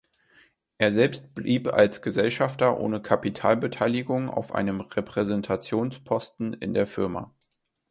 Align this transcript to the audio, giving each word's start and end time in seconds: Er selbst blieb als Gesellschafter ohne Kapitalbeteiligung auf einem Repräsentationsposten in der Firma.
Er 0.79 0.91
selbst 0.91 1.35
blieb 1.35 1.67
als 1.71 2.01
Gesellschafter 2.01 2.79
ohne 2.79 3.03
Kapitalbeteiligung 3.03 4.31
auf 4.31 4.51
einem 4.55 4.81
Repräsentationsposten 4.81 6.53
in 6.53 6.73
der 6.73 6.87
Firma. 6.87 7.31